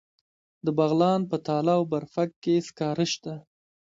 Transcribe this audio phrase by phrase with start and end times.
[0.65, 3.33] د بغلان په تاله او برفک کې سکاره شته.